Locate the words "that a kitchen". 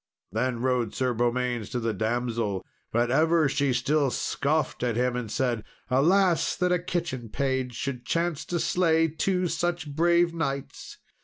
6.55-7.29